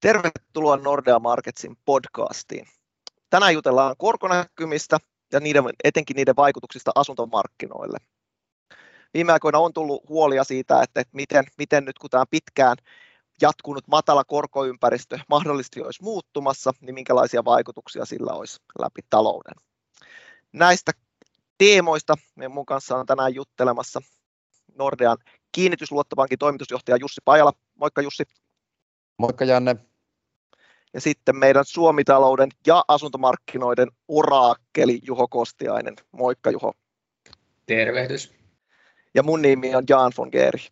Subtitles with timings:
[0.00, 2.66] Tervetuloa Nordea Marketsin podcastiin.
[3.30, 4.98] Tänään jutellaan korkonäkymistä
[5.32, 7.98] ja niiden, etenkin niiden vaikutuksista asuntomarkkinoille.
[9.14, 12.76] Viime aikoina on tullut huolia siitä, että, miten, miten nyt kun tämä pitkään
[13.40, 19.54] jatkunut matala korkoympäristö mahdollisesti olisi muuttumassa, niin minkälaisia vaikutuksia sillä olisi läpi talouden.
[20.52, 20.92] Näistä
[21.58, 24.00] teemoista meidän mun kanssa on tänään juttelemassa
[24.78, 25.18] Nordean
[25.52, 27.52] kiinnitysluottopankin toimitusjohtaja Jussi Pajala.
[27.74, 28.24] Moikka Jussi.
[29.18, 29.76] Moikka Janne.
[30.94, 35.96] Ja sitten meidän Suomitalouden ja asuntomarkkinoiden oraakkeli Juho Kostiainen.
[36.12, 36.72] Moikka Juho.
[37.66, 38.34] Tervehdys.
[39.14, 40.66] Ja mun nimi on Jan von Geeri.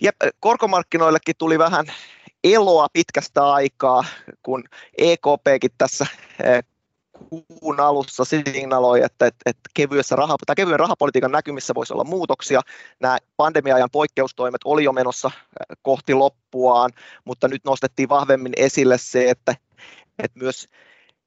[0.00, 1.86] Ja korkomarkkinoillekin tuli vähän
[2.44, 4.04] eloa pitkästä aikaa,
[4.42, 4.64] kun
[4.98, 6.06] EKPkin tässä
[6.44, 6.64] eh,
[7.60, 12.60] kuun alussa signaloi, että, että, että kevyessä raha, tai kevyen rahapolitiikan näkymissä voisi olla muutoksia.
[13.00, 16.90] Nämä pandemia-ajan poikkeustoimet oli jo menossa äh, kohti loppuaan,
[17.24, 19.54] mutta nyt nostettiin vahvemmin esille se, että,
[20.18, 20.68] että myös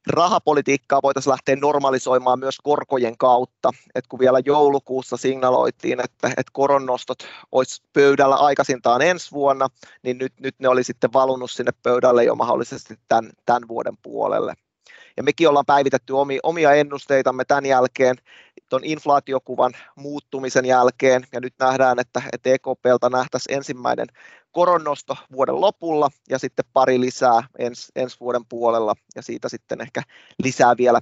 [0.07, 3.71] rahapolitiikkaa voitaisiin lähteä normalisoimaan myös korkojen kautta.
[3.95, 7.17] Et kun vielä joulukuussa signaloitiin, että, että koronnostot
[7.51, 9.67] olisi pöydällä aikaisintaan ensi vuonna,
[10.03, 14.53] niin nyt, nyt ne oli sitten valunut sinne pöydälle jo mahdollisesti tämän, tämän vuoden puolelle.
[15.17, 16.13] Ja mekin ollaan päivitetty
[16.43, 18.15] omia ennusteitamme tämän jälkeen,
[18.69, 24.07] tuon inflaatiokuvan muuttumisen jälkeen, ja nyt nähdään, että, että EKPltä nähtäisiin ensimmäinen
[24.51, 30.01] koronnosto vuoden lopulla, ja sitten pari lisää ens, ensi vuoden puolella, ja siitä sitten ehkä
[30.43, 31.01] lisää vielä,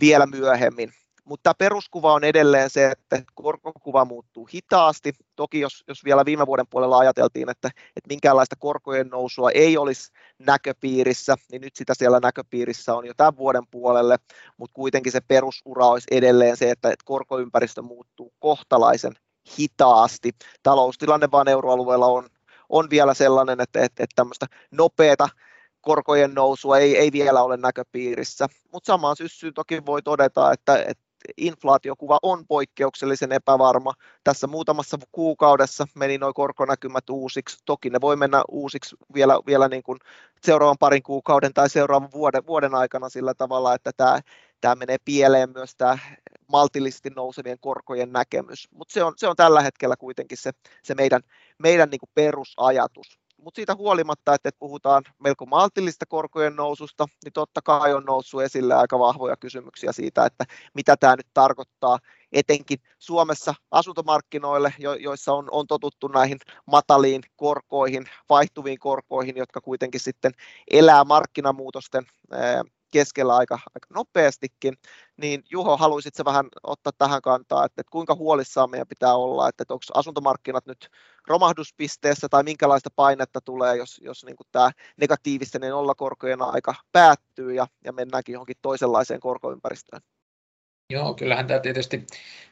[0.00, 0.92] vielä myöhemmin
[1.24, 5.12] mutta peruskuva on edelleen se, että korkokuva muuttuu hitaasti.
[5.36, 10.12] Toki jos, jos vielä viime vuoden puolella ajateltiin, että, että minkäänlaista korkojen nousua ei olisi
[10.38, 14.16] näköpiirissä, niin nyt sitä siellä näköpiirissä on jo tämän vuoden puolelle,
[14.56, 19.12] mutta kuitenkin se perusura olisi edelleen se, että, että korkoympäristö muuttuu kohtalaisen
[19.58, 20.30] hitaasti.
[20.62, 22.28] Taloustilanne vaan euroalueella on,
[22.68, 25.28] on vielä sellainen, että, että, että tämmöistä nopeata
[25.80, 31.09] korkojen nousua ei, ei vielä ole näköpiirissä, mutta samaan syssyyn toki voi todeta, että, että
[31.36, 33.92] inflaatiokuva on poikkeuksellisen epävarma.
[34.24, 37.58] Tässä muutamassa kuukaudessa meni nuo korkonäkymät uusiksi.
[37.64, 39.98] Toki ne voi mennä uusiksi vielä, vielä niin kuin
[40.42, 44.20] seuraavan parin kuukauden tai seuraavan vuoden, vuoden aikana sillä tavalla, että tämä,
[44.60, 45.98] tämä menee pieleen myös tämä
[46.46, 48.68] maltillisesti nousevien korkojen näkemys.
[48.70, 50.50] Mutta se on, se on tällä hetkellä kuitenkin se,
[50.82, 51.20] se meidän,
[51.58, 57.62] meidän niin kuin perusajatus mutta siitä huolimatta, että puhutaan melko maltillista korkojen noususta, niin totta
[57.62, 61.98] kai on noussut esille aika vahvoja kysymyksiä siitä, että mitä tämä nyt tarkoittaa.
[62.32, 70.32] Etenkin Suomessa asuntomarkkinoille, joissa on, on totuttu näihin mataliin korkoihin, vaihtuviin korkoihin, jotka kuitenkin sitten
[70.70, 72.06] elää markkinamuutosten
[72.90, 74.74] keskellä aika, aika nopeastikin,
[75.16, 79.62] niin Juho, haluaisitko vähän ottaa tähän kantaa, että, että kuinka huolissaan meidän pitää olla, että,
[79.62, 80.88] että onko asuntomarkkinat nyt
[81.26, 87.66] romahduspisteessä tai minkälaista painetta tulee, jos, jos niin tämä negatiivisten ja nollakorkojen aika päättyy ja,
[87.84, 90.02] ja mennäänkin johonkin toisenlaiseen korkoympäristöön?
[90.90, 92.06] Joo, kyllähän tämä tietysti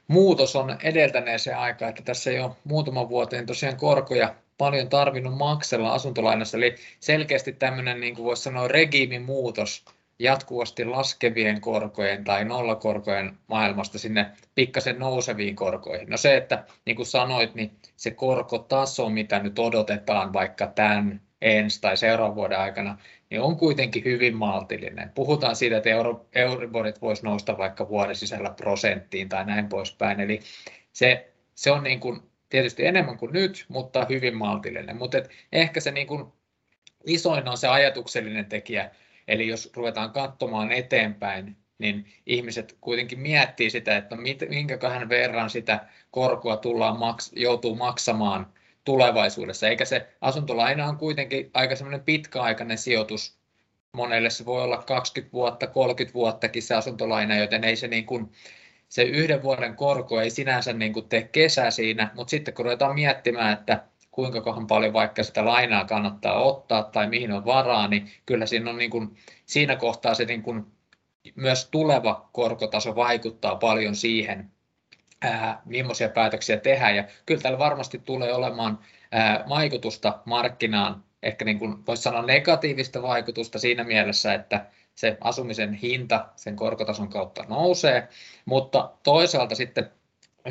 [0.09, 6.57] muutos on edeltäneeseen aika, että tässä jo muutaman vuoteen tosiaan korkoja paljon tarvinnut maksella asuntolainassa,
[6.57, 9.85] eli selkeästi tämmöinen, niin kuin voisi sanoa, regiimin muutos
[10.19, 16.11] jatkuvasti laskevien korkojen tai nollakorkojen maailmasta sinne pikkasen nouseviin korkoihin.
[16.11, 21.81] No se, että niin kuin sanoit, niin se korkotaso, mitä nyt odotetaan vaikka tämän ensi
[21.81, 22.99] tai seuraavan vuoden aikana,
[23.31, 25.13] niin on kuitenkin hyvin maltillinen.
[25.15, 30.21] Puhutaan siitä, että euro, Euriborit voisi nousta vaikka vuoden sisällä prosenttiin tai näin poispäin.
[30.21, 30.41] Eli
[30.93, 34.97] se, se on niin kuin tietysti enemmän kuin nyt, mutta hyvin maltillinen.
[34.97, 35.19] Mutta
[35.53, 36.25] ehkä se niin kuin
[37.07, 38.91] isoin on se ajatuksellinen tekijä,
[39.29, 44.17] Eli jos ruvetaan katsomaan eteenpäin, niin ihmiset kuitenkin miettii sitä, että
[44.49, 48.47] minkäköhän verran sitä korkoa tullaan maks- joutuu maksamaan
[48.85, 49.69] tulevaisuudessa.
[49.69, 53.39] Eikä se asuntolaina on kuitenkin aika semmoinen pitkäaikainen sijoitus.
[53.93, 58.33] Monelle se voi olla 20 vuotta, 30 vuottakin se asuntolaina, joten ei se niin kuin,
[58.89, 62.95] se yhden vuoden korko ei sinänsä niin kuin tee kesä siinä, mutta sitten kun ruvetaan
[62.95, 63.85] miettimään, että
[64.19, 68.71] kuinka kohan paljon vaikka sitä lainaa kannattaa ottaa tai mihin on varaa, niin kyllä siinä,
[68.71, 69.17] on niin kuin,
[69.47, 70.67] siinä kohtaa se niin kuin,
[71.35, 74.51] myös tuleva korkotaso vaikuttaa paljon siihen,
[75.23, 76.97] ää, millaisia päätöksiä tehdään.
[76.97, 78.79] Ja kyllä täällä varmasti tulee olemaan
[79.13, 85.73] ää, vaikutusta markkinaan, ehkä niin kuin voisi sanoa negatiivista vaikutusta siinä mielessä, että se asumisen
[85.73, 88.09] hinta sen korkotason kautta nousee,
[88.45, 89.91] mutta toisaalta sitten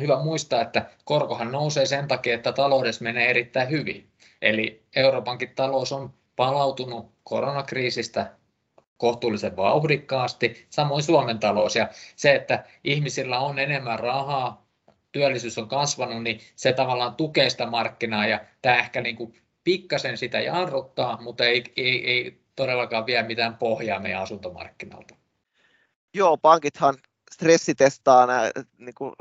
[0.00, 4.10] hyvä muistaa, että korkohan nousee sen takia, että taloudessa menee erittäin hyvin.
[4.42, 8.32] Eli Euroopankin talous on palautunut koronakriisistä
[8.96, 11.76] kohtuullisen vauhdikkaasti, samoin Suomen talous.
[11.76, 14.66] Ja se, että ihmisillä on enemmän rahaa,
[15.12, 19.34] työllisyys on kasvanut, niin se tavallaan tukee sitä markkinaa ja tämä ehkä niin kuin
[19.64, 25.14] pikkasen sitä jarruttaa, mutta ei, ei, ei todellakaan vie mitään pohjaa meidän asuntomarkkinalta.
[26.14, 26.94] Joo, pankithan
[27.32, 29.12] stressitestaa nämä, niin kuin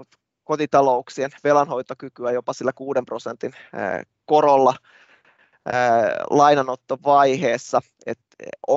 [0.48, 3.54] kotitalouksien velanhoitokykyä jopa sillä 6 prosentin
[4.26, 4.76] korolla
[6.30, 7.82] lainanottovaiheessa.
[8.06, 8.20] Et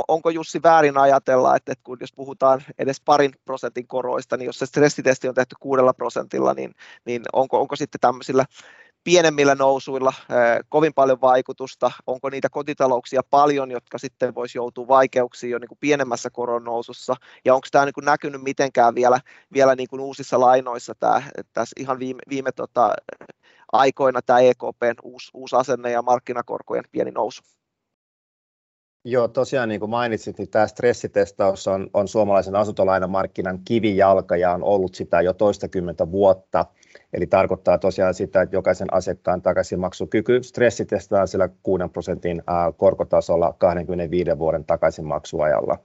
[0.08, 4.66] onko Jussi väärin ajatella, että, kun jos puhutaan edes parin prosentin koroista, niin jos se
[4.66, 6.74] stressitesti on tehty kuudella prosentilla, niin,
[7.04, 8.44] niin onko, onko sitten tämmöisillä
[9.04, 10.12] pienemmillä nousuilla
[10.68, 15.78] kovin paljon vaikutusta, onko niitä kotitalouksia paljon, jotka sitten voisi joutua vaikeuksiin jo niin kuin
[15.80, 19.20] pienemmässä koron nousussa, ja onko tämä niin kuin näkynyt mitenkään vielä,
[19.52, 22.94] vielä niin kuin uusissa lainoissa tämä, tässä ihan viime, viime tota,
[23.72, 27.42] aikoina tämä EKPn uusi, uusi asenne ja markkinakorkojen pieni nousu?
[29.04, 34.62] Joo, tosiaan niin kuin mainitsit, niin tämä stressitestaus on, on suomalaisen asuntolainamarkkinan kivijalka ja on
[34.64, 36.66] ollut sitä jo toistakymmentä vuotta.
[37.12, 42.42] Eli tarkoittaa tosiaan sitä, että jokaisen asiakkaan takaisinmaksukyky stressitestataan sillä 6 prosentin
[42.76, 45.78] korkotasolla 25 vuoden takaisinmaksuajalla.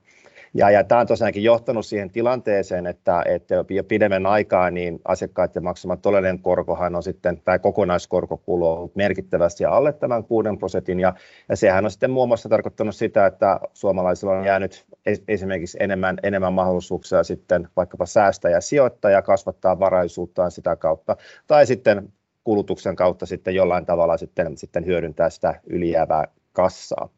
[0.58, 5.64] Ja, ja tämä on tosiaankin johtanut siihen tilanteeseen, että, että jo pidemmän aikaa niin asiakkaiden
[5.64, 11.14] maksama todellinen korkohan on sitten, tai kokonaiskorkokulu on merkittävästi alle tämän 6 prosentin, ja,
[11.50, 14.86] ja sehän on sitten muun muassa tarkoittanut sitä, että suomalaisilla on jäänyt
[15.28, 21.18] esimerkiksi enemmän, enemmän mahdollisuuksia sitten vaikkapa säästää ja sijoittaa ja kasvattaa varaisuuttaan sitä kautta,
[21.48, 22.14] tai sitten
[22.44, 27.10] kulutuksen kautta sitten jollain tavalla sitten, sitten hyödyntää sitä ylijäävää kassaa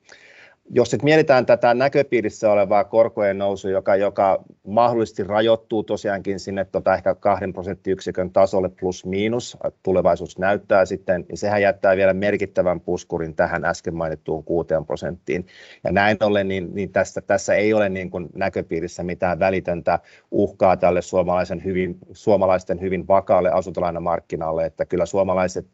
[0.69, 6.95] jos sitten mietitään tätä näköpiirissä olevaa korkojen nousua, joka, joka mahdollisesti rajoittuu tosiaankin sinne tota
[6.95, 13.35] ehkä kahden prosenttiyksikön tasolle plus miinus, tulevaisuus näyttää sitten, niin sehän jättää vielä merkittävän puskurin
[13.35, 15.45] tähän äsken mainittuun kuuteen prosenttiin.
[15.83, 19.99] Ja näin ollen, niin, niin tässä, tässä ei ole niin kuin näköpiirissä mitään välitöntä
[20.31, 25.67] uhkaa tälle suomalaisen hyvin, suomalaisten hyvin vakaalle asuntolainamarkkinalle, että kyllä suomalaiset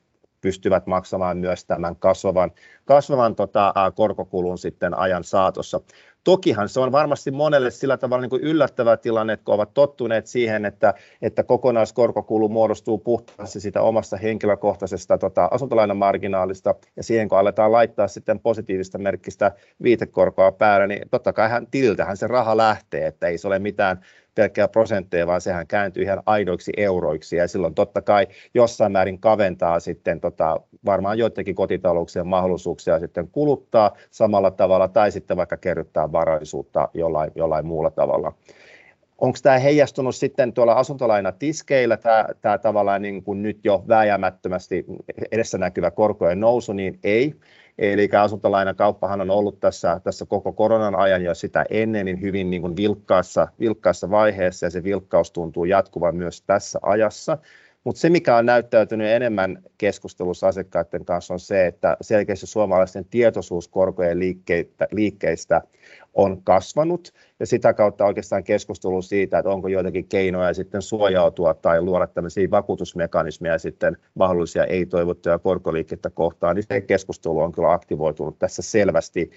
[0.44, 2.51] pystyvät maksamaan myös tämän kasvavan,
[2.86, 5.81] kasvavan tota, korkokulun sitten ajan saatossa.
[6.24, 10.66] Tokihan se on varmasti monelle sillä tavalla niin kuin yllättävä tilanne, kun ovat tottuneet siihen,
[10.66, 18.07] että, että kokonaiskorkokulu muodostuu puhtaasti sitä omasta henkilökohtaisesta tota, asuntolainamarginaalista, ja siihen kun aletaan laittaa
[18.07, 19.51] sitten positiivista merkkistä
[19.84, 24.06] viitekorkoa päälle, niin totta kai hän, tililtähän se raha lähtee, että ei se ole mitään
[24.35, 27.35] pelkkää prosentteja, vaan sehän kääntyy ihan aidoiksi euroiksi.
[27.35, 33.91] Ja silloin totta kai jossain määrin kaventaa sitten tota, varmaan joidenkin kotitalouksien mahdollisuuksia sitten kuluttaa
[34.12, 38.33] samalla tavalla tai sitten vaikka kerryttää varaisuutta jollain, jollain muulla tavalla
[39.18, 44.86] onko tämä heijastunut sitten tuolla asuntolainatiskeillä, tämä, tämä tavallaan niin kuin nyt jo vääjäämättömästi
[45.31, 47.36] edessä näkyvä korkojen nousu, niin ei.
[47.77, 52.62] Eli asuntolainakauppahan on ollut tässä, tässä koko koronan ajan ja sitä ennen niin hyvin niin
[52.62, 57.38] kuin vilkkaassa, vilkkaassa vaiheessa ja se vilkkaus tuntuu jatkuvan myös tässä ajassa.
[57.83, 63.68] Mutta se, mikä on näyttäytynyt enemmän keskustelussa asiakkaiden kanssa, on se, että selkeästi suomalaisten tietoisuus
[63.68, 64.18] korkojen
[64.92, 65.62] liikkeistä
[66.13, 67.12] on kasvanut.
[67.39, 72.51] Ja sitä kautta oikeastaan keskustelu siitä, että onko joitakin keinoja sitten suojautua tai luoda tämmöisiä
[72.51, 79.31] vakuutusmekanismeja sitten mahdollisia ei-toivottuja korkoliikkeitä kohtaan, niin se keskustelu on kyllä aktivoitunut tässä selvästi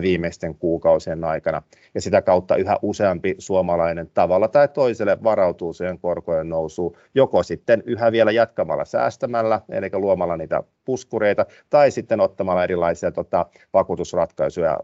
[0.00, 1.62] viimeisten kuukausien aikana.
[1.94, 7.82] Ja sitä kautta yhä useampi suomalainen tavalla tai toiselle varautuu siihen korkojen nousuun, joko sitten
[7.86, 14.78] yhä vielä jatkamalla säästämällä, eli luomalla niitä puskureita, tai sitten ottamalla erilaisia tota, vakuutusratkaisuja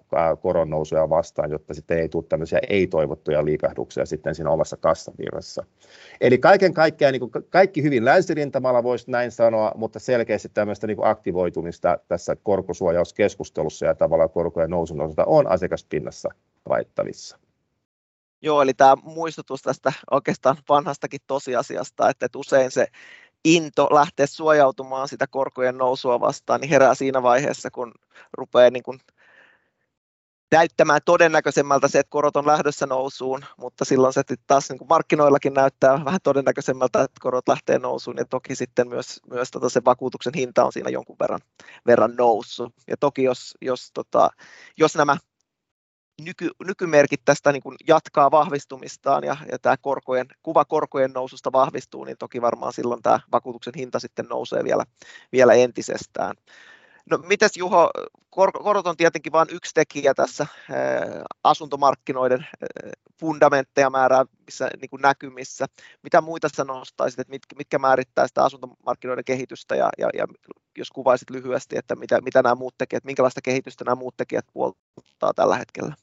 [0.67, 5.65] nousuja vastaan, jotta sitten ei tule tämmöisiä ei-toivottuja liikahduksia sitten siinä omassa kassavirrassa.
[6.21, 10.97] Eli kaiken kaikkiaan niin kuin kaikki hyvin länsirintamalla voisi näin sanoa, mutta selkeästi tämmöistä niin
[10.97, 16.29] kuin aktivoitumista tässä korkosuojauskeskustelussa ja tavallaan korkojen nousun osalta on asiakaspinnassa
[16.65, 17.39] havaittavissa.
[18.43, 22.87] Joo, eli tämä muistutus tästä oikeastaan vanhastakin tosiasiasta, että usein se
[23.55, 27.93] into lähteä suojautumaan sitä korkojen nousua vastaan, niin herää siinä vaiheessa, kun
[28.33, 29.01] rupeaa niin kuin
[30.53, 35.55] näyttämään todennäköisemmältä se, että korot on lähdössä nousuun, mutta silloin se taas niin kuin markkinoillakin
[35.55, 40.33] näyttää vähän todennäköisemmältä, että korot lähtee nousuun, ja toki sitten myös, myös tota se vakuutuksen
[40.37, 41.41] hinta on siinä jonkun verran,
[41.87, 42.73] verran noussut.
[42.89, 44.31] Ja toki jos, jos, tota,
[44.77, 45.17] jos nämä
[46.23, 52.05] nyky, nykymerkit tästä niin kuin jatkaa vahvistumistaan ja, ja tämä korkojen, kuva korkojen noususta vahvistuu,
[52.05, 54.85] niin toki varmaan silloin tämä vakuutuksen hinta sitten nousee vielä,
[55.33, 56.37] vielä entisestään.
[57.11, 57.91] No mites Juho,
[58.31, 60.47] korot on tietenkin vain yksi tekijä tässä
[61.45, 62.47] asuntomarkkinoiden
[63.21, 65.67] fundamentteja määräävissä niin kuin näkymissä.
[66.03, 70.27] Mitä muita sä nostaisit, että mitkä, mitkä määrittää sitä asuntomarkkinoiden kehitystä ja, ja, ja
[70.79, 75.35] jos kuvaisit lyhyesti, että mitä, mitä nämä muut tekijät, minkälaista kehitystä nämä muut tekijät puoltaa
[75.37, 75.95] tällä hetkellä?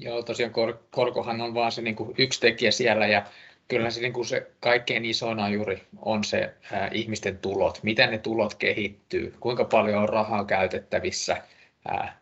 [0.00, 3.24] Joo, tosiaan kor- korkohan on vaan se niin kuin yksi tekijä siellä ja
[3.68, 8.18] kyllä se, niin kuin se kaikkein isoina juuri on se ää, ihmisten tulot, miten ne
[8.18, 11.42] tulot kehittyy, kuinka paljon on rahaa käytettävissä
[11.88, 12.20] ää,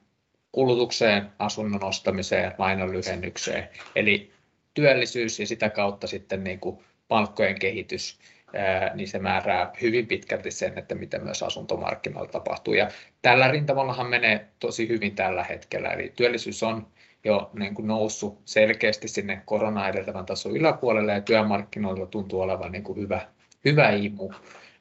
[0.52, 3.68] kulutukseen, asunnon ostamiseen, lainan lyhennykseen.
[3.97, 4.30] Eli
[4.75, 6.78] työllisyys ja sitä kautta sitten niin kuin
[7.09, 8.18] palkkojen kehitys,
[8.54, 12.75] ää, niin se määrää hyvin pitkälti sen, että mitä myös asuntomarkkinoilla tapahtuu.
[12.75, 12.90] Ja
[13.23, 16.87] tällä rintamallahan menee tosi hyvin tällä hetkellä, eli työllisyys on
[17.25, 22.85] jo niin kuin noussut selkeästi sinne korona edeltävän tason yläpuolelle ja työmarkkinoilla tuntuu olevan niin
[22.85, 23.28] kuin hyvä,
[23.64, 24.30] hyvä imu.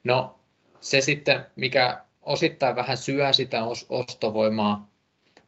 [0.04, 0.40] No
[0.80, 4.90] se sitten, mikä osittain vähän syö sitä ostovoimaa,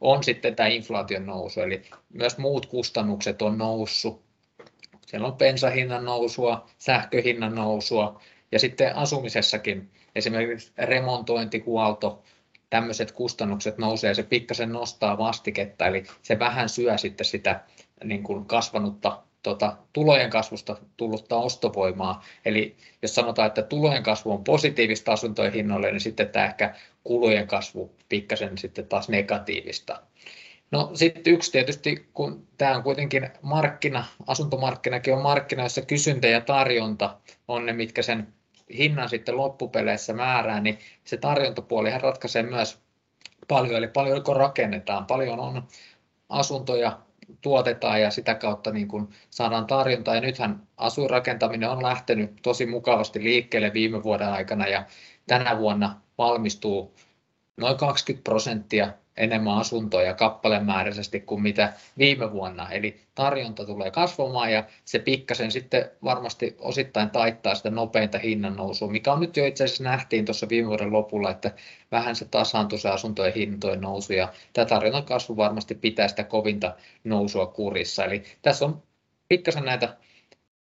[0.00, 4.22] on sitten tämä inflaation nousu, eli myös muut kustannukset on noussut.
[5.06, 8.20] Siellä on bensahinnan nousua, sähköhinnan nousua
[8.52, 12.22] ja sitten asumisessakin esimerkiksi remontointi, huolto,
[12.70, 17.60] tämmöiset kustannukset nousee, se pikkasen nostaa vastiketta, eli se vähän syö sitten sitä
[18.04, 22.24] niin kuin kasvanutta tota, tulojen kasvusta tullutta ostovoimaa.
[22.44, 27.46] Eli jos sanotaan, että tulojen kasvu on positiivista asuntojen hinnoille, niin sitten tämä ehkä kulujen
[27.46, 30.02] kasvu pikkasen sitten taas negatiivista.
[30.70, 36.40] No sitten yksi tietysti, kun tämä on kuitenkin markkina, asuntomarkkinakin on markkina, jossa kysyntä ja
[36.40, 38.28] tarjonta on ne, mitkä sen
[38.76, 42.78] hinnan sitten loppupeleissä määrää, niin se tarjontapuolihan ratkaisee myös
[43.48, 45.62] paljon, eli paljonko rakennetaan, paljon on
[46.28, 46.98] asuntoja
[47.40, 50.14] tuotetaan ja sitä kautta niin kuin saadaan tarjontaa.
[50.14, 54.84] Ja nythän asuinrakentaminen on lähtenyt tosi mukavasti liikkeelle viime vuoden aikana ja
[55.26, 56.94] tänä vuonna valmistuu
[57.56, 62.70] noin 20 prosenttia enemmän asuntoja kappalemääräisesti kuin mitä viime vuonna.
[62.70, 68.88] Eli tarjonta tulee kasvamaan ja se pikkasen sitten varmasti osittain taittaa sitä nopeinta hinnan nousua,
[68.88, 71.52] mikä on nyt jo itse asiassa nähtiin tuossa viime vuoden lopulla, että
[71.92, 76.74] vähän se tasaantui se asuntojen hintojen nousu ja tämä tarjonnan kasvu varmasti pitää sitä kovinta
[77.04, 78.04] nousua kurissa.
[78.04, 78.82] Eli tässä on
[79.28, 79.96] pikkasen näitä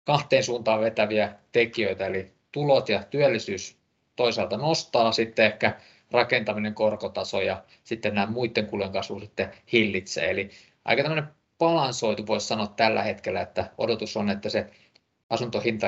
[0.04, 3.76] kahteen suuntaan vetäviä tekijöitä, eli tulot ja työllisyys
[4.16, 5.76] toisaalta nostaa, sitten ehkä
[6.12, 10.30] rakentaminen, korkotaso ja sitten nämä muiden kulujen kasvu sitten hillitsee.
[10.30, 10.50] Eli
[10.84, 11.28] aika tämmöinen
[11.58, 14.70] balansoitu voisi sanoa tällä hetkellä, että odotus on, että se
[15.30, 15.86] asuntohinta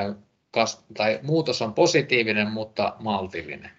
[0.96, 3.70] tai muutos on positiivinen, mutta maltillinen.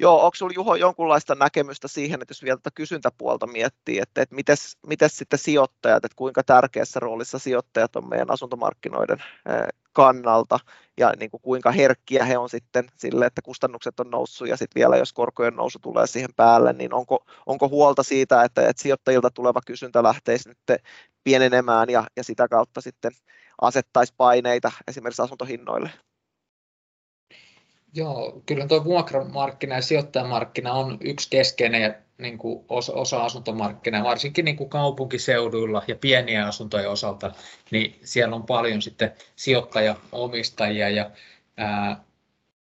[0.00, 4.34] Joo, onko sinulla Juho jonkunlaista näkemystä siihen, että jos vielä tätä kysyntäpuolta miettii, että, että
[4.86, 9.22] miten sitten sijoittajat, että kuinka tärkeässä roolissa sijoittajat on meidän asuntomarkkinoiden
[9.92, 10.58] kannalta
[10.96, 14.80] ja niin kuin kuinka herkkiä he on sitten sille, että kustannukset on noussut ja sitten
[14.80, 19.30] vielä jos korkojen nousu tulee siihen päälle, niin onko, onko huolta siitä, että, että sijoittajilta
[19.30, 20.80] tuleva kysyntä lähteisi nyt
[21.24, 23.12] pienenemään ja, ja sitä kautta sitten
[23.60, 25.90] asettaisi paineita esimerkiksi asuntohinnoille?
[27.94, 34.56] Joo, kyllä tuo vuokramarkkina ja sijoittajamarkkina on yksi keskeinen niin kuin osa, asuntomarkkinaa, varsinkin niin
[34.56, 37.32] kuin kaupunkiseuduilla ja pieniä asuntoja osalta,
[37.70, 41.10] niin siellä on paljon sitten sijoittajanomistajia ja
[41.56, 42.04] ää,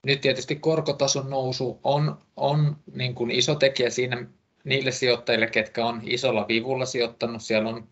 [0.06, 4.26] nyt tietysti korkotason nousu on, on niin kuin iso tekijä siinä
[4.64, 7.42] niille sijoittajille, ketkä on isolla vivulla sijoittanut.
[7.42, 7.88] Siellä on,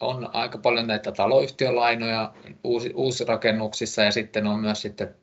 [0.00, 2.34] on aika paljon näitä taloyhtiölainoja
[2.64, 5.14] uusi, uusirakennuksissa ja sitten on myös sitten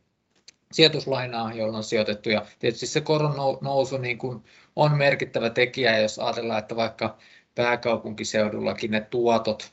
[0.72, 2.30] sijoituslainaa, jolla on sijoitettu.
[2.30, 4.44] Ja tietysti se koron nousu niin kuin
[4.76, 7.18] on merkittävä tekijä, jos ajatellaan, että vaikka
[7.56, 9.72] pääkaupunkiseudullakin ne tuotot,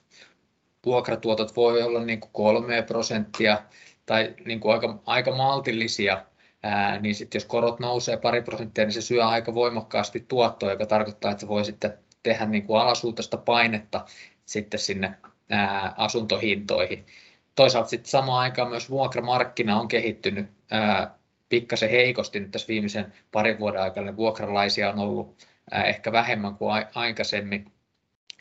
[0.87, 3.63] vuokratuotot voi olla niin kuin 3 prosenttia
[4.07, 6.25] tai niin kuin aika, aika maltillisia,
[6.63, 10.87] ää, niin sitten jos korot nousee pari prosenttia, niin se syö aika voimakkaasti tuottoa, joka
[10.87, 14.05] tarkoittaa, että se voi sitten tehdä niin kuin alasuutaista painetta
[14.45, 15.15] sitten sinne
[15.51, 17.07] ää, asuntohintoihin.
[17.55, 21.19] Toisaalta sitten samaan aikaan myös vuokramarkkina on kehittynyt ää,
[21.49, 24.17] pikkasen heikosti nyt tässä viimeisen parin vuoden aikana.
[24.17, 25.37] Vuokralaisia on ollut
[25.71, 27.73] ää, ehkä vähemmän kuin a- aikaisemmin.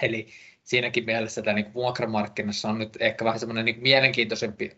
[0.01, 0.27] Eli
[0.63, 4.72] siinäkin mielessä tämä niin vuokramarkkinassa on nyt ehkä vähän semmoinen niin mielenkiintoisempi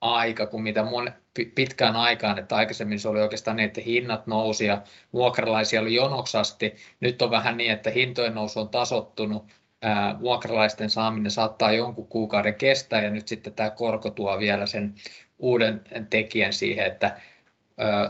[0.00, 1.12] aika kuin mitä mon,
[1.54, 6.74] pitkään aikaan, että aikaisemmin se oli oikeastaan niin, että hinnat nousi ja vuokralaisia oli jonoksasti.
[7.00, 9.46] Nyt on vähän niin, että hintojen nousu on tasottunut,
[9.82, 14.94] ää, vuokralaisten saaminen saattaa jonkun kuukauden kestää ja nyt sitten tämä korko tuo vielä sen
[15.42, 17.20] uuden tekijän siihen, että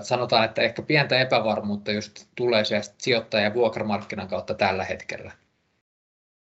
[0.01, 5.33] sanotaan, että ehkä pientä epävarmuutta just tulee sieltä sijoittaja- ja vuokramarkkinan kautta tällä hetkellä.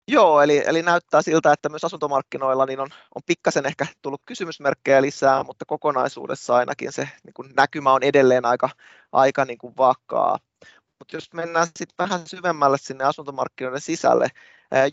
[0.07, 5.01] Joo, eli, eli näyttää siltä, että myös asuntomarkkinoilla niin on, on pikkasen ehkä tullut kysymysmerkkejä
[5.01, 8.69] lisää, mutta kokonaisuudessa ainakin se niin kuin näkymä on edelleen aika,
[9.11, 10.37] aika niin kuin vakaa.
[10.99, 14.27] Mutta jos mennään sitten vähän syvemmälle sinne asuntomarkkinoiden sisälle,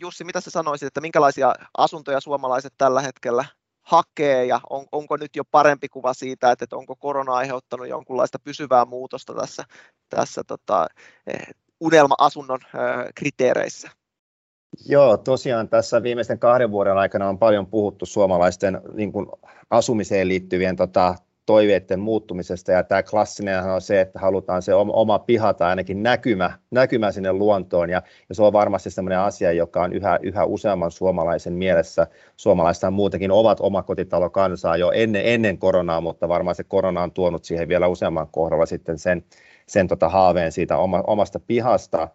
[0.01, 3.45] Jussi, mitä sä sanoisit, että minkälaisia asuntoja suomalaiset tällä hetkellä
[3.87, 8.39] hakee ja on, onko nyt jo parempi kuva siitä, että, että onko korona aiheuttanut jonkunlaista
[8.39, 9.63] pysyvää muutosta tässä,
[10.09, 10.87] tässä tota,
[11.79, 12.59] unelma-asunnon
[13.15, 13.89] kriteereissä?
[14.85, 19.27] Joo, tosiaan tässä viimeisten kahden vuoden aikana on paljon puhuttu suomalaisten niin kuin
[19.69, 21.15] asumiseen liittyvien tota,
[21.47, 26.51] toiveiden muuttumisesta ja tämä klassinenhan on se, että halutaan se oma piha tai ainakin näkymä,
[26.71, 30.91] näkymä sinne luontoon ja, ja se on varmasti sellainen asia, joka on yhä, yhä useamman
[30.91, 32.07] suomalaisen mielessä.
[32.37, 37.67] Suomalaista muutenkin ovat omakotitalokansaa jo ennen, ennen koronaa, mutta varmaan se korona on tuonut siihen
[37.67, 39.23] vielä useamman kohdalla sitten sen,
[39.67, 42.07] sen tota haaveen siitä oma, omasta pihasta.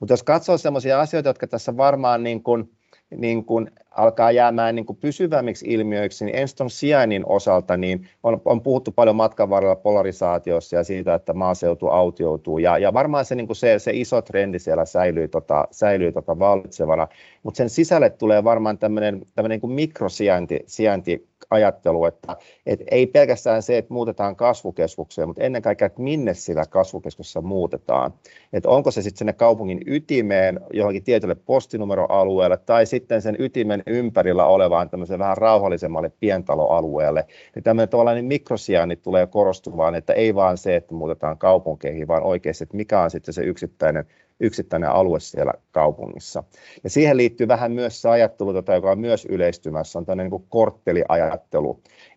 [0.00, 2.70] Mutta jos katsoo sellaisia asioita, jotka tässä varmaan niin kuin,
[3.16, 8.60] niin kuin alkaa jäämään niin kuin pysyvämmiksi ilmiöiksi, niin ensin sijainnin osalta niin on, on
[8.60, 12.58] puhuttu paljon matkan varrella polarisaatiossa ja siitä, että maaseutu autioituu.
[12.58, 16.38] Ja, ja varmaan se, niin kuin se, se iso trendi siellä säilyy, tota, säilyy tota
[16.38, 17.08] vallitsevana,
[17.42, 23.78] mutta sen sisälle tulee varmaan tämmöinen, niin mikrosijainti sijainti ajattelu, että, että ei pelkästään se,
[23.78, 28.14] että muutetaan kasvukeskukseen, mutta ennen kaikkea, että minne sillä kasvukeskuksessa muutetaan.
[28.52, 34.46] Että onko se sitten sinne kaupungin ytimeen, johonkin tietylle postinumeroalueelle, tai sitten sen ytimen ympärillä
[34.46, 37.26] olevaan tämmöiseen vähän rauhallisemmalle pientaloalueelle.
[37.54, 42.64] Niin tämmöinen tavallaan mikrosijainnit tulee korostumaan, että ei vaan se, että muutetaan kaupunkeihin, vaan oikeasti,
[42.64, 44.04] että mikä on sitten se yksittäinen
[44.40, 46.44] yksittäinen alue siellä kaupungissa.
[46.84, 50.46] Ja siihen liittyy vähän myös se ajattelu, tota, joka on myös yleistymässä, on tämmöinen niin
[50.48, 51.39] kortteliajattelu.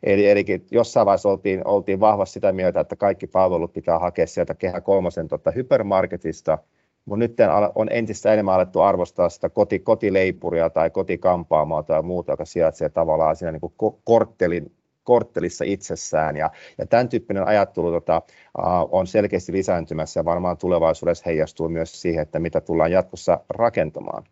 [0.03, 4.53] Eli, eli jossain vaiheessa oltiin, oltiin vahvasti sitä mieltä, että kaikki palvelut pitää hakea sieltä
[4.53, 6.57] Kehä kolmosen tota, hypermarketista,
[7.05, 7.37] mutta nyt
[7.75, 13.35] on entistä enemmän alettu arvostaa sitä koti, kotileipuria tai kotikampaamoa tai muuta, joka sijaitsee tavallaan
[13.35, 14.71] siinä niin korttelin
[15.03, 16.37] korttelissa itsessään.
[16.37, 18.21] Ja, ja tämän tyyppinen ajattelu tota,
[18.91, 24.23] on selkeästi lisääntymässä ja varmaan tulevaisuudessa heijastuu myös siihen, että mitä tullaan jatkossa rakentamaan.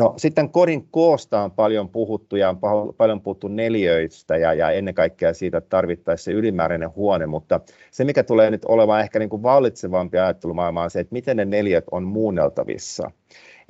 [0.00, 2.58] No sitten kodin koosta on paljon puhuttu ja on
[2.94, 8.04] paljon puhuttu neliöistä ja, ja ennen kaikkea siitä, että tarvittaisiin se ylimääräinen huone, mutta se
[8.04, 11.84] mikä tulee nyt olemaan ehkä niin kuin vallitsevampi ajattelumaailma on se, että miten ne neliöt
[11.90, 13.10] on muunneltavissa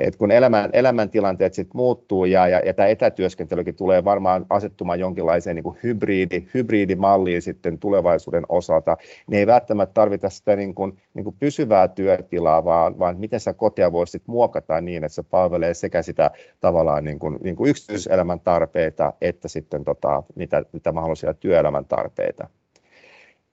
[0.01, 5.57] et kun elämän, elämäntilanteet sit muuttuu ja, ja, ja tämä etätyöskentelykin tulee varmaan asettumaan jonkinlaiseen
[5.57, 11.25] niin kuin hybridi, hybridimalliin sitten tulevaisuuden osalta, niin ei välttämättä tarvita sitä niin kuin, niin
[11.25, 16.03] kuin pysyvää työtilaa, vaan, vaan miten sä kotia voisit muokata niin, että se palvelee sekä
[16.03, 21.85] sitä tavallaan niin kuin, niin kuin yksityiselämän tarpeita, että sitten tota, niitä, niitä mahdollisia työelämän
[21.85, 22.49] tarpeita.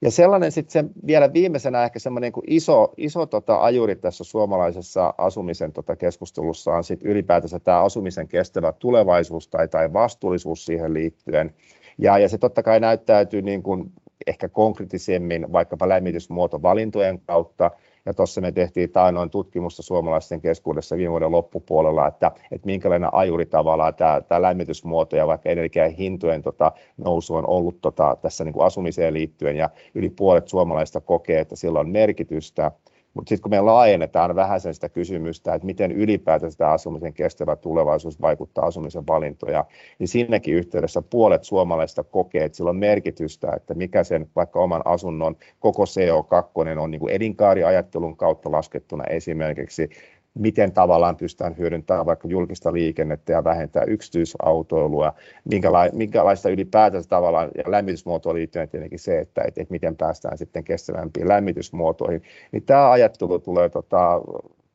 [0.02, 5.72] Ja sellainen sitten vielä viimeisenä ehkä semmoinen niin iso, iso tota ajuri tässä suomalaisessa asumisen
[5.72, 11.54] tota keskustelussa on sitten ylipäätänsä tämä asumisen kestävä tulevaisuus tai, tai vastuullisuus siihen liittyen.
[11.98, 13.92] Ja, ja se totta kai näyttäytyy niin kuin
[14.26, 17.70] ehkä konkreettisemmin vaikkapa lämmitysmuotovalintojen kautta,
[18.06, 23.46] ja tuossa me tehtiin tainoin tutkimusta suomalaisten keskuudessa viime vuoden loppupuolella, että, että minkälainen ajuri
[23.46, 28.52] tavallaan tämä, tämä lämmitysmuoto ja vaikka energian hintojen tota, nousu on ollut tota, tässä niin
[28.52, 32.72] kuin asumiseen liittyen ja yli puolet suomalaista kokee, että sillä on merkitystä.
[33.18, 38.20] Mutta sitten kun me laajennetaan vähän sitä kysymystä, että miten ylipäätään sitä asumisen kestävä tulevaisuus
[38.20, 39.64] vaikuttaa asumisen valintoja,
[39.98, 44.82] niin siinäkin yhteydessä puolet suomalaisista kokee, että sillä on merkitystä, että mikä sen vaikka oman
[44.84, 49.90] asunnon koko CO2 on niin kuin elinkaariajattelun kautta laskettuna esimerkiksi,
[50.38, 57.70] miten tavallaan pystytään hyödyntämään vaikka julkista liikennettä ja vähentää yksityisautoilua, minkäla- minkälaista ylipäätänsä tavallaan, ja
[57.70, 62.22] lämmitysmuotoon liittyen tietenkin se, että, että, että miten päästään sitten kestävämpiin lämmitysmuotoihin,
[62.52, 64.20] niin tämä ajattelu tulee, tota,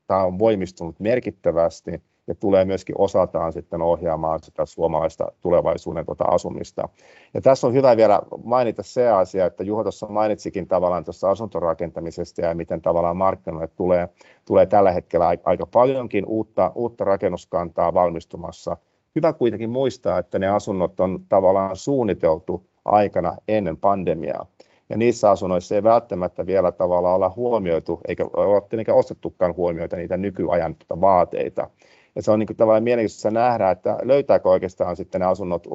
[0.06, 6.88] tämä on voimistunut merkittävästi, ja tulee myöskin osataan sitten ohjaamaan sitä suomalaista tulevaisuuden tuota asumista.
[7.34, 12.40] Ja tässä on hyvä vielä mainita se asia, että Juho tuossa mainitsikin tavallaan tuossa asuntorakentamisesta
[12.40, 14.08] ja miten tavallaan markkinoille tulee,
[14.44, 18.76] tulee tällä hetkellä aika paljonkin uutta, uutta rakennuskantaa valmistumassa.
[19.14, 24.46] Hyvä kuitenkin muistaa, että ne asunnot on tavallaan suunniteltu aikana ennen pandemiaa.
[24.88, 30.16] Ja niissä asunnoissa ei välttämättä vielä tavallaan olla huomioitu, eikä ole tietenkään ostettukaan huomioita niitä
[30.16, 31.70] nykyajan vaateita.
[32.16, 35.66] Ja se on niin kuin tavallaan mielenkiintoista nähdä, että löytääkö oikeastaan sitten ne asunnot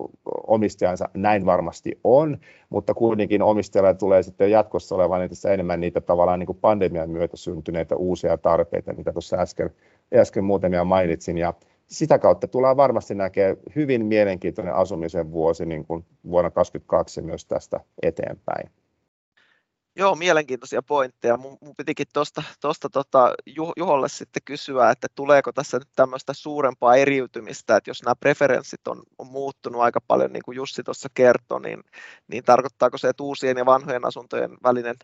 [0.48, 2.38] omistajansa, näin varmasti on,
[2.70, 7.38] mutta kuitenkin omistajalla tulee sitten jatkossa olevan entistä enemmän niitä tavallaan niin kuin pandemian myötä
[7.38, 9.70] syntyneitä uusia tarpeita, mitä tuossa äsken,
[10.16, 11.54] äsken muutamia mainitsin, ja
[11.88, 17.80] sitä kautta tullaan varmasti näkee hyvin mielenkiintoinen asumisen vuosi niin kuin vuonna 2022 myös tästä
[18.02, 18.70] eteenpäin.
[20.00, 21.38] Joo, mielenkiintoisia pointteja.
[21.38, 23.34] Mun, mun pitikin tuosta tosta, tota,
[23.78, 29.04] Juholle sitten kysyä, että tuleeko tässä nyt tämmöistä suurempaa eriytymistä, että jos nämä preferenssit on,
[29.18, 31.84] on muuttunut aika paljon, niin kuin Jussi tuossa kertoi, niin,
[32.28, 34.96] niin tarkoittaako se, että uusien ja vanhojen asuntojen välinen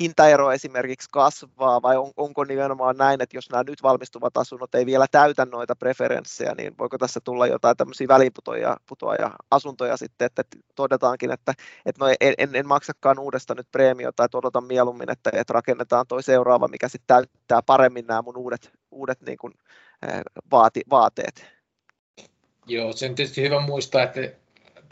[0.00, 4.86] hintaero esimerkiksi kasvaa vai on, onko nimenomaan näin, että jos nämä nyt valmistuvat asunnot ei
[4.86, 10.42] vielä täytä noita preferenssejä, niin voiko tässä tulla jotain tämmöisiä väliputoja putoja asuntoja sitten, että
[10.74, 11.52] todetaankin, että,
[11.86, 16.22] että no en, en maksakaan uudesta nyt preemiota, että odotan mieluummin, että, että rakennetaan toi
[16.22, 19.54] seuraava, mikä sitten täyttää paremmin nämä mun uudet, uudet niin kuin,
[20.50, 21.46] vaati, vaateet.
[22.66, 24.20] Joo, se on tietysti hyvä muistaa, että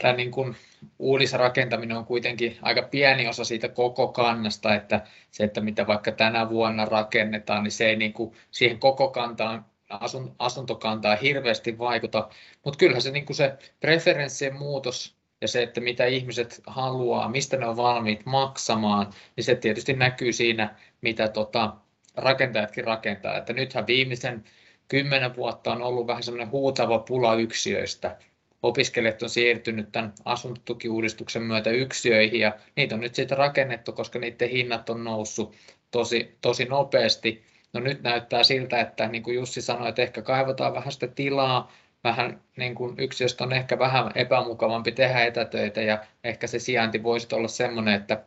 [0.03, 0.55] tämä niin kuin
[0.99, 6.49] uudisrakentaminen on kuitenkin aika pieni osa siitä koko kannasta, että se, että mitä vaikka tänä
[6.49, 12.29] vuonna rakennetaan, niin se ei niin kuin siihen koko kantaan asun, asuntokantaa hirveästi vaikuta,
[12.65, 17.57] mutta kyllähän se, niin kuin se preferenssien muutos ja se, että mitä ihmiset haluaa, mistä
[17.57, 21.73] ne on valmiit maksamaan, niin se tietysti näkyy siinä, mitä tota,
[22.15, 23.37] rakentajatkin rakentaa.
[23.37, 24.43] Että nythän viimeisen
[24.87, 28.17] kymmenen vuotta on ollut vähän semmoinen huutava pula yksiöistä.
[28.63, 34.49] Opiskelijat on siirtynyt tämän asuntotukiuudistuksen myötä yksiöihin ja niitä on nyt sitten rakennettu, koska niiden
[34.49, 35.55] hinnat on noussut
[35.91, 37.43] tosi, tosi nopeasti.
[37.73, 41.71] No nyt näyttää siltä, että niin kuin Jussi sanoi, että ehkä kaivataan vähän sitä tilaa,
[42.03, 47.27] vähän niin kuin yksiöstä on ehkä vähän epämukavampi tehdä etätöitä ja ehkä se sijainti voisi
[47.35, 48.23] olla sellainen, että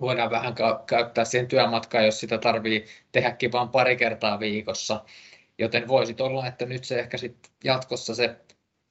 [0.00, 0.54] voidaan vähän
[0.86, 5.04] käyttää siihen työmatkaan, jos sitä tarvii tehdäkin vain pari kertaa viikossa.
[5.58, 8.36] Joten voisi olla, että nyt se ehkä sit jatkossa se,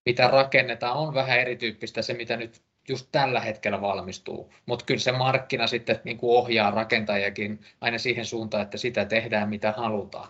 [0.06, 4.54] mitä rakennetaan, on vähän erityyppistä se, mitä nyt just tällä hetkellä valmistuu.
[4.66, 9.50] Mutta kyllä se markkina sitten niin kuin ohjaa rakentajakin aina siihen suuntaan, että sitä tehdään
[9.50, 10.28] mitä halutaan.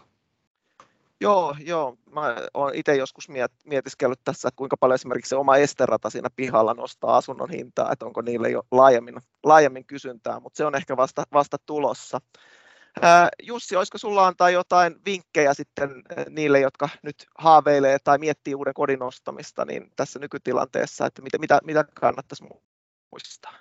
[1.22, 1.98] Joo, joo.
[2.12, 3.30] Mä olen itse joskus
[3.66, 8.22] mietiskellyt tässä, kuinka paljon esimerkiksi se oma esterata siinä pihalla nostaa asunnon hintaa, että onko
[8.22, 12.22] niille jo laajemmin, laajemmin kysyntää, mutta se on ehkä vasta, vasta tulossa.
[13.44, 15.90] Jussi, olisiko sulla antaa jotain vinkkejä sitten
[16.30, 21.60] niille, jotka nyt haaveilee tai miettii uuden kodin ostamista niin tässä nykytilanteessa, että mitä, mitä,
[21.64, 22.44] mitä kannattaisi
[23.12, 23.54] muistaa?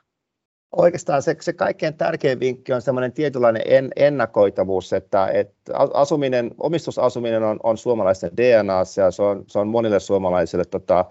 [0.77, 7.43] Oikeastaan se, se kaikkein tärkein vinkki on semmoinen tietynlainen en, ennakoitavuus, että, että asuminen, omistusasuminen
[7.43, 11.05] on, on suomalaisten DNA ja se on, se on monille suomalaisille tota,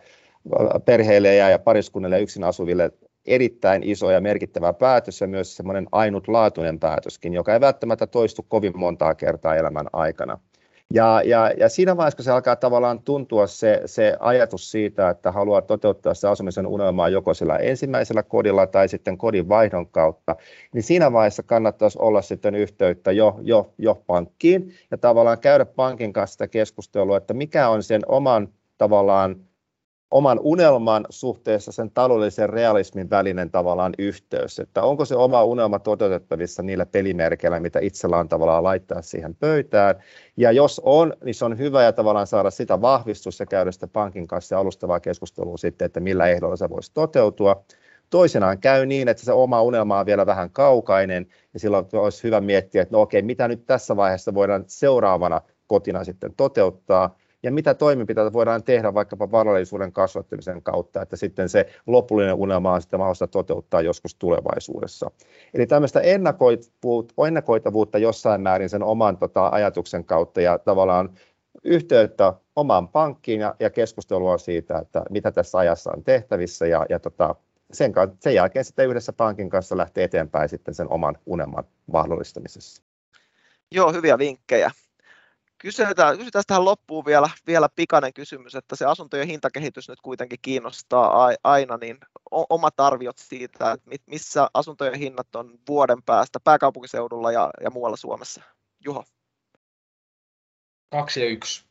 [0.85, 2.91] perheille ja, ja pariskunnille ja yksin asuville
[3.25, 8.77] erittäin iso ja merkittävä päätös ja myös semmoinen ainutlaatuinen päätöskin, joka ei välttämättä toistu kovin
[8.79, 10.39] montaa kertaa elämän aikana.
[10.93, 15.31] Ja, ja, ja siinä vaiheessa, kun se alkaa tavallaan tuntua se, se ajatus siitä, että
[15.31, 20.35] haluaa toteuttaa se asumisen unelmaa joko sillä ensimmäisellä kodilla tai sitten kodin vaihdon kautta,
[20.73, 26.13] niin siinä vaiheessa kannattaisi olla sitten yhteyttä jo, jo, jo pankkiin ja tavallaan käydä pankin
[26.13, 29.35] kanssa sitä keskustelua, että mikä on sen oman tavallaan
[30.13, 36.63] oman unelman suhteessa sen taloudellisen realismin välinen tavallaan yhteys, että onko se oma unelma toteutettavissa
[36.63, 39.95] niillä pelimerkeillä, mitä itsellä on tavallaan laittaa siihen pöytään,
[40.37, 43.87] ja jos on, niin se on hyvä ja tavallaan saada sitä vahvistus ja käydä sitä
[43.87, 47.63] pankin kanssa alustavaa keskustelua sitten, että millä ehdolla se voisi toteutua.
[48.09, 52.41] Toisenaan käy niin, että se oma unelma on vielä vähän kaukainen, ja silloin olisi hyvä
[52.41, 57.73] miettiä, että no okei, mitä nyt tässä vaiheessa voidaan seuraavana kotina sitten toteuttaa, ja mitä
[57.73, 63.27] toimenpiteitä voidaan tehdä vaikkapa varallisuuden kasvattamisen kautta, että sitten se lopullinen unelma on sitten mahdollista
[63.27, 65.11] toteuttaa joskus tulevaisuudessa.
[65.53, 66.01] Eli tämmöistä
[67.17, 71.09] ennakoitavuutta jossain määrin sen oman tota, ajatuksen kautta ja tavallaan
[71.63, 76.99] yhteyttä omaan pankkiin ja, ja keskustelua siitä, että mitä tässä ajassa on tehtävissä ja, ja
[76.99, 77.35] tota,
[77.71, 82.83] sen, sen jälkeen sitten yhdessä pankin kanssa lähtee eteenpäin sitten sen oman unelman mahdollistamisessa.
[83.71, 84.71] Joo, hyviä vinkkejä
[85.63, 91.29] kysytään, kysytään tähän loppuun vielä, vielä pikainen kysymys, että se asuntojen hintakehitys nyt kuitenkin kiinnostaa
[91.43, 91.97] aina, niin
[92.31, 98.41] omat arviot siitä, että missä asuntojen hinnat on vuoden päästä pääkaupunkiseudulla ja, ja muualla Suomessa.
[98.85, 99.03] Juho.
[100.91, 101.65] Kaksi ja yksi.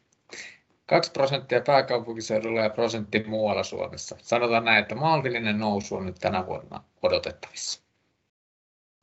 [0.87, 4.17] Kaksi prosenttia pääkaupunkiseudulla ja prosentti muualla Suomessa.
[4.23, 7.83] Sanotaan näin, että maltillinen nousu on nyt tänä vuonna odotettavissa.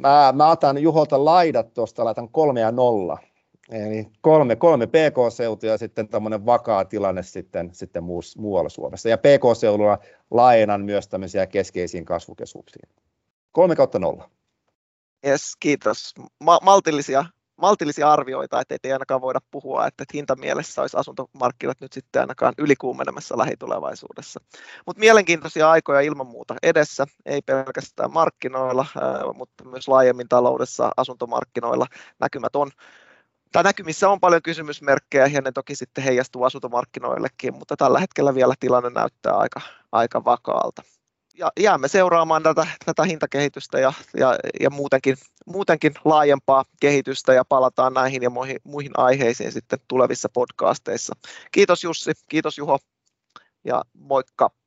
[0.01, 3.17] Mä, mä otan Juholta laidat tuosta, laitan kolme ja nolla.
[3.69, 8.03] Eli kolme, kolme PK-seutua ja sitten tämmöinen vakaa tilanne sitten, sitten
[8.37, 9.09] muualla Suomessa.
[9.09, 9.97] Ja PK-seudulla
[10.31, 12.89] laajenan myös tämmöisiä keskeisiin kasvukeskuksiin.
[13.51, 14.29] Kolme kautta nolla.
[15.27, 16.13] Yes, kiitos.
[16.43, 22.21] Ma- maltillisia, maltillisia arvioita, että ei ainakaan voida puhua, että hintamielessä olisi asuntomarkkinat nyt sitten
[22.21, 24.39] ainakaan ylikuumenemassa lähitulevaisuudessa.
[24.85, 28.85] Mutta mielenkiintoisia aikoja ilman muuta edessä, ei pelkästään markkinoilla,
[29.33, 31.85] mutta myös laajemmin taloudessa, asuntomarkkinoilla
[32.19, 32.71] näkymät on
[33.51, 38.53] tai näkymissä on paljon kysymysmerkkejä ja ne toki sitten heijastuu asuntomarkkinoillekin, mutta tällä hetkellä vielä
[38.59, 40.81] tilanne näyttää aika, aika vakaalta.
[41.37, 47.93] Ja jäämme seuraamaan tätä, tätä hintakehitystä ja, ja, ja muutenkin, muutenkin laajempaa kehitystä ja palataan
[47.93, 51.15] näihin ja muihin, muihin aiheisiin sitten tulevissa podcasteissa.
[51.51, 52.79] Kiitos Jussi, kiitos Juho
[53.65, 54.58] ja moikka!